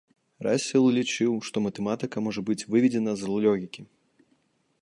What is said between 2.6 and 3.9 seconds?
выведзена з логікі.